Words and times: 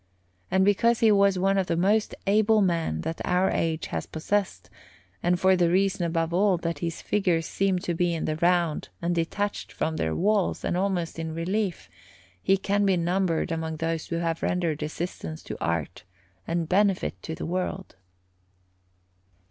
And 0.49 0.65
because 0.65 1.01
he 1.01 1.11
was 1.11 1.37
one 1.37 1.59
of 1.59 1.67
the 1.67 1.77
most 1.77 2.15
able 2.25 2.59
men 2.63 3.01
that 3.01 3.21
our 3.23 3.51
age 3.51 3.85
has 3.93 4.07
possessed, 4.07 4.67
and 5.21 5.39
for 5.39 5.55
the 5.55 5.69
reason, 5.69 6.05
above 6.07 6.33
all, 6.33 6.57
that 6.57 6.79
his 6.79 7.03
figures 7.03 7.45
seem 7.45 7.77
to 7.77 7.93
be 7.93 8.11
in 8.15 8.25
the 8.25 8.35
round 8.37 8.89
and 8.99 9.13
detached 9.13 9.71
from 9.71 9.97
their 9.97 10.15
walls, 10.15 10.65
and 10.65 10.75
almost 10.75 11.19
in 11.19 11.35
relief, 11.35 11.87
he 12.41 12.57
can 12.57 12.83
be 12.83 12.97
numbered 12.97 13.51
among 13.51 13.75
those 13.77 14.07
who 14.07 14.15
have 14.15 14.41
rendered 14.41 14.81
assistance 14.81 15.43
to 15.43 15.63
art 15.63 16.03
and 16.47 16.67
benefit 16.67 17.21
to 17.21 17.35
the 17.35 17.45
world. 17.45 17.95